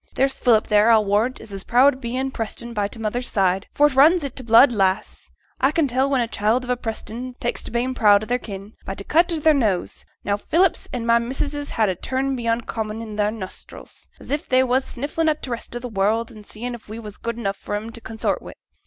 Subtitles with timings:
[0.15, 3.67] There's Philip there, I'll warrant, is as proud o' bein' Preston by t' mother's side,
[3.71, 5.29] for it runs i' t' blood, lass.
[5.59, 8.39] A can tell when a child of a Preston tak's to being proud o' their
[8.39, 10.03] kin, by t' cut o' their nose.
[10.23, 14.49] Now Philip's and my missus's has a turn beyond common i' their nostrils, as if
[14.49, 17.37] they was sniffin' at t' rest of us world, an' seein' if we was good
[17.37, 18.53] enough for 'em to consort wi'.